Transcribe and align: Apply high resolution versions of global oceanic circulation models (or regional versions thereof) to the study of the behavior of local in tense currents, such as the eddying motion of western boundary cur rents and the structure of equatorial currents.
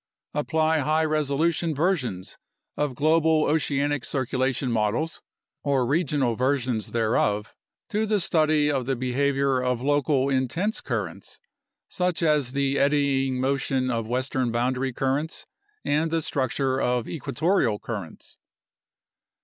Apply 0.33 0.79
high 0.79 1.05
resolution 1.05 1.75
versions 1.75 2.39
of 2.75 2.95
global 2.95 3.45
oceanic 3.45 4.03
circulation 4.03 4.71
models 4.71 5.21
(or 5.61 5.85
regional 5.85 6.33
versions 6.35 6.91
thereof) 6.91 7.53
to 7.89 8.07
the 8.07 8.19
study 8.19 8.71
of 8.71 8.87
the 8.87 8.95
behavior 8.95 9.61
of 9.61 9.79
local 9.79 10.27
in 10.27 10.47
tense 10.47 10.81
currents, 10.81 11.37
such 11.87 12.23
as 12.23 12.53
the 12.53 12.79
eddying 12.79 13.39
motion 13.39 13.91
of 13.91 14.07
western 14.07 14.51
boundary 14.51 14.91
cur 14.91 15.17
rents 15.17 15.45
and 15.85 16.09
the 16.09 16.23
structure 16.23 16.81
of 16.81 17.07
equatorial 17.07 17.77
currents. 17.77 18.37